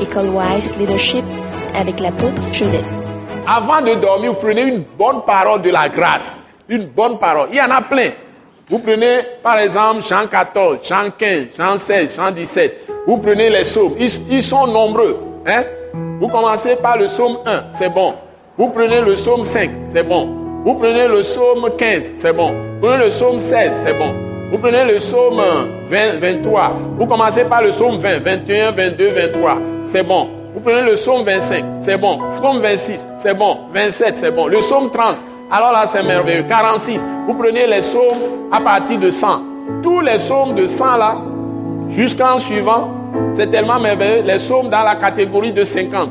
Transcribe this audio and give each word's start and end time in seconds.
École 0.00 0.28
Wise 0.30 0.76
Leadership 0.76 1.24
avec 1.74 2.00
l'apôtre 2.00 2.42
Joseph. 2.52 2.86
Avant 3.46 3.80
de 3.80 3.94
dormir, 4.00 4.32
vous 4.32 4.38
prenez 4.40 4.62
une 4.62 4.82
bonne 4.98 5.22
parole 5.26 5.62
de 5.62 5.70
la 5.70 5.88
grâce. 5.88 6.40
Une 6.68 6.86
bonne 6.86 7.18
parole. 7.18 7.48
Il 7.52 7.56
y 7.56 7.60
en 7.60 7.70
a 7.70 7.80
plein. 7.82 8.10
Vous 8.68 8.80
prenez, 8.80 9.18
par 9.42 9.58
exemple, 9.58 10.02
Jean 10.04 10.26
14, 10.26 10.78
Jean 10.82 11.10
15, 11.16 11.56
Jean 11.56 11.78
16, 11.78 12.16
Jean 12.16 12.30
17. 12.32 12.86
Vous 13.06 13.18
prenez 13.18 13.48
les 13.48 13.62
psaumes. 13.62 13.94
Ils, 13.98 14.42
sont 14.42 14.66
nombreux. 14.66 15.16
Hein? 15.46 15.62
Vous 16.20 16.28
commencez 16.28 16.74
par 16.74 16.98
le 16.98 17.06
psaume 17.06 17.38
1, 17.46 17.66
c'est 17.70 17.92
bon. 17.92 18.14
Vous 18.58 18.70
prenez 18.70 19.00
le 19.00 19.14
psaume 19.14 19.44
5, 19.44 19.70
c'est 19.90 20.02
bon. 20.02 20.62
Vous 20.64 20.74
prenez 20.74 21.06
le 21.06 21.20
psaume 21.20 21.70
15, 21.78 22.10
c'est 22.16 22.32
bon. 22.32 22.52
Vous 22.80 22.88
prenez 22.88 23.04
le 23.04 23.10
psaume 23.10 23.38
16, 23.38 23.82
c'est 23.84 23.94
bon. 23.94 24.25
Vous 24.50 24.58
prenez 24.58 24.84
le 24.84 24.98
psaume 24.98 25.42
20, 25.88 26.20
23. 26.20 26.72
Vous 26.98 27.06
commencez 27.06 27.44
par 27.44 27.62
le 27.62 27.70
psaume 27.70 27.98
20, 27.98 28.18
21, 28.20 28.70
22, 28.72 29.08
23. 29.08 29.58
C'est 29.82 30.04
bon. 30.04 30.28
Vous 30.54 30.60
prenez 30.60 30.82
le 30.88 30.94
psaume 30.94 31.24
25, 31.24 31.64
c'est 31.80 31.98
bon. 31.98 32.18
Psaume 32.38 32.60
26, 32.60 33.06
c'est 33.18 33.34
bon. 33.34 33.58
27, 33.74 34.16
c'est 34.16 34.30
bon. 34.30 34.46
Le 34.46 34.58
psaume 34.58 34.90
30, 34.90 35.16
alors 35.50 35.72
là, 35.72 35.84
c'est 35.86 36.02
merveilleux. 36.02 36.44
46, 36.48 37.04
vous 37.26 37.34
prenez 37.34 37.66
les 37.66 37.80
psaumes 37.80 38.48
à 38.52 38.60
partir 38.60 38.98
de 39.00 39.10
100. 39.10 39.26
Tous 39.82 40.00
les 40.00 40.16
psaumes 40.16 40.54
de 40.54 40.66
100 40.66 40.96
là, 40.96 41.16
jusqu'en 41.90 42.38
suivant, 42.38 42.90
c'est 43.32 43.50
tellement 43.50 43.80
merveilleux. 43.80 44.22
Les 44.22 44.36
psaumes 44.36 44.70
dans 44.70 44.82
la 44.84 44.94
catégorie 44.94 45.52
de 45.52 45.64
50, 45.64 46.10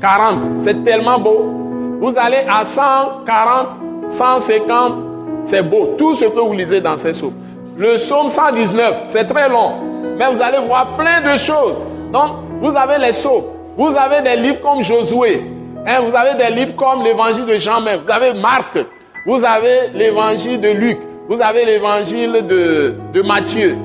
40, 0.00 0.44
c'est 0.56 0.84
tellement 0.84 1.18
beau. 1.18 1.52
Vous 2.00 2.12
allez 2.18 2.44
à 2.48 2.64
140, 2.64 3.76
150, 4.04 4.92
c'est 5.40 5.62
beau. 5.62 5.94
Tout 5.96 6.14
ce 6.14 6.26
que 6.26 6.38
vous 6.38 6.52
lisez 6.52 6.82
dans 6.82 6.98
ces 6.98 7.12
psaumes. 7.12 7.45
Le 7.78 7.96
psaume 7.96 8.30
119, 8.30 9.02
c'est 9.04 9.24
très 9.24 9.50
long, 9.50 9.72
mais 10.18 10.24
vous 10.32 10.40
allez 10.40 10.56
voir 10.66 10.96
plein 10.96 11.20
de 11.20 11.36
choses. 11.36 11.84
Donc, 12.10 12.30
vous 12.62 12.74
avez 12.74 12.98
les 12.98 13.10
psaumes, 13.10 13.44
vous 13.76 13.94
avez 13.94 14.22
des 14.22 14.40
livres 14.40 14.60
comme 14.62 14.82
Josué, 14.82 15.42
hein, 15.86 16.00
vous 16.00 16.16
avez 16.16 16.42
des 16.42 16.54
livres 16.54 16.74
comme 16.74 17.02
l'évangile 17.04 17.44
de 17.44 17.58
Jean 17.58 17.82
même, 17.82 18.00
vous 18.02 18.10
avez 18.10 18.32
Marc, 18.32 18.78
vous 19.26 19.44
avez 19.44 19.90
l'évangile 19.92 20.58
de 20.58 20.70
Luc, 20.70 20.96
vous 21.28 21.38
avez 21.42 21.66
l'évangile 21.66 22.46
de, 22.46 23.22
Matthieu, 23.22 23.76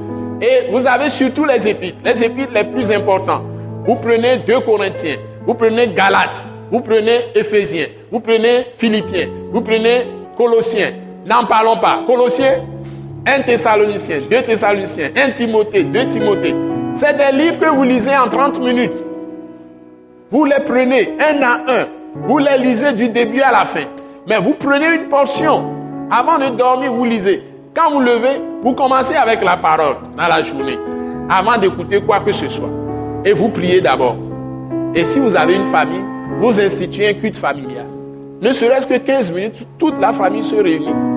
et 0.42 0.72
vous 0.72 0.88
avez 0.88 1.10
surtout 1.10 1.44
les 1.44 1.68
épîtres, 1.68 1.98
les 2.06 2.24
épîtres 2.24 2.54
les 2.56 2.64
plus 2.64 2.90
importants. 2.94 3.42
Vous 3.86 3.96
prenez 3.96 4.38
2 4.38 4.62
Corinthiens, 4.62 5.18
vous 5.46 5.56
prenez 5.56 5.88
Galates, 5.88 6.42
vous 6.72 6.80
prenez 6.80 7.18
Éphésiens, 7.36 7.88
vous 8.10 8.22
prenez 8.22 8.68
Philippiens, 8.78 9.28
vous 9.52 9.60
prenez 9.60 10.08
Colossiens. 10.38 10.92
N'en 11.26 11.46
parlons 11.46 11.78
pas. 11.78 12.00
Colossiens, 12.08 12.56
1 13.26 13.42
Thessalonicien, 13.42 14.22
2 14.30 14.42
Thessaloniciens, 14.44 15.10
1 15.16 15.30
Timothée, 15.32 15.84
2 15.84 16.08
Timothée. 16.08 16.56
C'est 16.94 17.16
des 17.18 17.38
livres 17.38 17.60
que 17.60 17.70
vous 17.70 17.84
lisez 17.84 18.16
en 18.16 18.28
30 18.28 18.60
minutes. 18.60 19.04
Vous 20.32 20.46
les 20.46 20.60
prenez 20.66 21.10
un 21.20 21.42
à 21.42 21.54
un. 21.68 21.86
Vous 22.26 22.40
les 22.40 22.58
lisez 22.58 22.94
du 22.94 23.10
début 23.10 23.42
à 23.42 23.52
la 23.52 23.66
fin. 23.66 23.86
Mais 24.28 24.38
vous 24.38 24.56
prenez 24.56 24.96
une 24.96 25.08
portion. 25.08 25.72
Avant 26.10 26.40
de 26.40 26.56
dormir, 26.56 26.92
vous 26.92 27.06
lisez. 27.06 27.44
Quand 27.76 27.92
vous 27.92 28.02
levez, 28.02 28.42
vous 28.64 28.74
commencez 28.74 29.16
avec 29.16 29.44
la 29.44 29.56
parole 29.56 29.98
dans 30.18 30.28
la 30.28 30.42
journée. 30.42 30.80
Avant 31.30 31.58
d'écouter 31.58 32.02
quoi 32.02 32.20
que 32.22 32.32
ce 32.32 32.50
soit. 32.50 32.70
Et 33.24 33.34
vous 33.34 33.50
priez 33.50 33.82
d'abord. 33.82 34.18
Et 34.96 35.04
si 35.06 35.20
vous 35.20 35.36
avez 35.36 35.56
une 35.56 35.72
famille, 35.72 36.04
vous 36.38 36.60
instituez 36.60 37.10
un 37.10 37.14
culte 37.14 37.38
familial. 37.38 37.86
Ne 38.42 38.52
serait-ce 38.52 38.88
que 38.88 38.98
15 38.98 39.32
minutes, 39.32 39.68
toute 39.78 40.00
la 40.00 40.12
famille 40.12 40.44
se 40.44 40.56
réunit. 40.56 41.11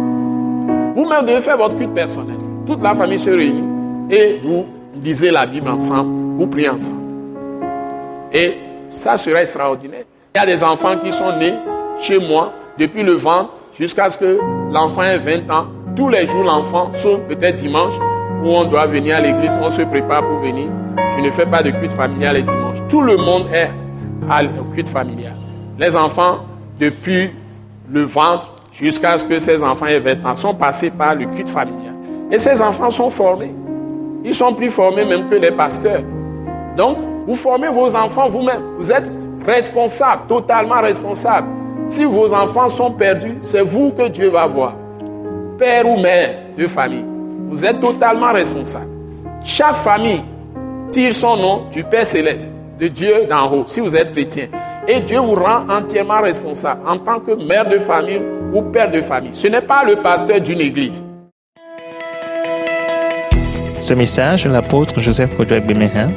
Vous-même 0.95 1.27
devez 1.27 1.41
faire 1.41 1.57
votre 1.57 1.77
culte 1.77 1.93
personnel. 1.93 2.37
Toute 2.67 2.83
la 2.83 2.95
famille 2.95 3.19
se 3.19 3.31
réunit 3.31 3.65
et 4.11 4.41
vous 4.43 4.67
lisez 5.03 5.31
la 5.31 5.45
Bible 5.45 5.69
ensemble, 5.69 6.39
vous 6.39 6.47
priez 6.47 6.69
ensemble. 6.69 7.03
Et 8.33 8.55
ça 8.91 9.17
sera 9.17 9.41
extraordinaire. 9.41 10.05
Il 10.35 10.39
y 10.39 10.41
a 10.41 10.47
des 10.47 10.63
enfants 10.63 10.97
qui 11.03 11.13
sont 11.13 11.37
nés 11.39 11.55
chez 12.01 12.19
moi 12.19 12.53
depuis 12.79 13.03
le 13.03 13.13
ventre 13.13 13.51
jusqu'à 13.79 14.09
ce 14.09 14.19
que 14.19 14.39
l'enfant 14.73 15.03
ait 15.03 15.19
20 15.19 15.51
ans. 15.51 15.67
Tous 15.97 16.09
les 16.09 16.27
jours, 16.27 16.45
l'enfant, 16.45 16.91
sauf 16.95 17.21
peut-être 17.29 17.57
dimanche, 17.57 17.95
où 18.43 18.49
on 18.49 18.65
doit 18.65 18.87
venir 18.87 19.17
à 19.17 19.21
l'église, 19.21 19.53
on 19.63 19.71
se 19.71 19.83
prépare 19.83 20.25
pour 20.25 20.41
venir. 20.41 20.67
Je 21.17 21.23
ne 21.23 21.31
fais 21.31 21.47
pas 21.47 21.63
de 21.63 21.71
culte 21.71 21.93
familial 21.93 22.35
les 22.37 22.43
dimanches. 22.43 22.79
Tout 22.89 23.03
le 23.03 23.17
monde 23.17 23.47
est 23.53 23.71
à 24.29 24.43
culte 24.75 24.89
familial. 24.89 25.37
Les 25.79 25.95
enfants, 25.95 26.45
depuis 26.81 27.31
le 27.91 28.03
ventre 28.03 28.54
jusqu'à 28.75 29.17
ce 29.17 29.25
que 29.25 29.39
ces 29.39 29.63
enfants 29.63 29.87
aient 29.87 30.01
20 30.01 30.27
ans, 30.27 30.37
sont 30.37 30.55
passés 30.55 30.91
par 30.91 31.15
le 31.15 31.27
culte 31.27 31.49
familial. 31.49 31.95
Et 32.31 32.39
ces 32.39 32.61
enfants 32.61 32.91
sont 32.91 33.11
formés. 33.11 33.55
Ils 34.25 34.35
sont 34.35 34.53
plus 34.53 34.71
formés 34.71 35.05
même 35.05 35.29
que 35.29 35.37
les 35.37 35.51
pasteurs. 35.51 36.03
Donc, 36.77 36.99
vous 37.27 37.37
formez 37.37 37.69
vos 37.69 37.95
enfants 37.95 38.29
vous-même. 38.29 38.63
Vous 38.79 38.91
êtes 38.91 39.11
responsable, 39.47 40.23
totalement 40.29 40.81
responsable. 40.81 41.47
Si 41.87 42.05
vos 42.05 42.33
enfants 42.33 42.69
sont 42.69 42.91
perdus, 42.91 43.37
c'est 43.43 43.63
vous 43.63 43.93
que 43.93 44.09
Dieu 44.09 44.31
va 44.31 44.47
voir. 44.47 44.75
Père 45.59 45.89
ou 45.89 45.99
mère 45.99 46.31
de 46.59 46.67
famille. 46.67 47.05
Vous 47.49 47.65
êtes 47.65 47.81
totalement 47.81 48.33
responsable. 48.33 48.89
Chaque 49.45 49.77
famille 49.77 50.23
tire 50.91 51.13
son 51.13 51.37
nom 51.37 51.63
du 51.71 51.85
Père 51.85 52.07
céleste, 52.07 52.49
de 52.81 52.89
Dieu 52.89 53.27
d'en 53.29 53.53
haut, 53.53 53.65
si 53.67 53.81
vous 53.81 53.95
êtes 53.95 54.13
chrétien. 54.13 54.47
Et 54.89 55.01
Dieu 55.01 55.19
vous 55.19 55.35
rend 55.35 55.69
entièrement 55.69 56.21
responsable 56.21 56.81
en 56.87 56.99
tant 56.99 57.21
que 57.21 57.33
mère 57.33 57.69
de 57.69 57.79
famille 57.79 58.23
ou 58.55 58.63
père 58.63 58.91
de 58.91 59.03
famille. 59.03 59.33
Ce 59.35 59.49
n'est 59.49 59.61
pas 59.61 59.85
le 59.85 59.97
pasteur 59.97 60.41
d'une 60.41 60.61
église. 60.61 61.03
Ce 63.81 63.93
message 63.93 64.45
de 64.45 64.51
l'apôtre 64.51 65.01
Joseph 65.01 65.37
Kodouak 65.37 65.67
Bemehin 65.67 66.09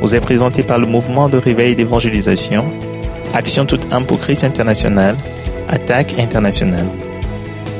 vous 0.00 0.14
est 0.14 0.20
présenté 0.20 0.62
par 0.62 0.78
le 0.78 0.86
mouvement 0.86 1.28
de 1.28 1.38
réveil 1.38 1.74
d'évangélisation, 1.74 2.66
Action 3.32 3.64
toute 3.64 3.90
âme 3.92 4.04
pour 4.04 4.20
Christ 4.20 4.44
international, 4.44 5.16
Attaque 5.68 6.18
internationale. 6.18 6.84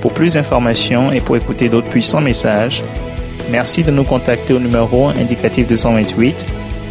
Pour 0.01 0.13
plus 0.13 0.35
d'informations 0.35 1.13
et 1.13 1.21
pour 1.21 1.37
écouter 1.37 1.69
d'autres 1.69 1.89
puissants 1.89 2.21
messages, 2.21 2.83
merci 3.51 3.83
de 3.83 3.91
nous 3.91 4.05
contacter 4.05 4.55
au 4.55 4.59
numéro 4.59 5.09
indicatif 5.09 5.67
228 5.67 6.47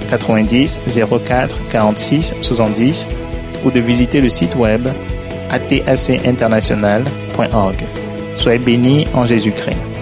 90 0.10 0.82
04 1.26 1.58
46 1.70 2.36
70 2.42 3.10
ou 3.66 3.72
de 3.72 3.80
visiter 3.80 4.22
le 4.22 4.30
site 4.30 4.56
web 4.56 4.88
atacinternational.org. 5.50 7.86
Soyez 8.36 8.60
bénis 8.60 9.08
en 9.14 9.26
Jésus-Christ. 9.26 9.95